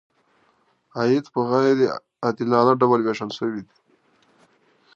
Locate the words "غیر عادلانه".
1.49-2.73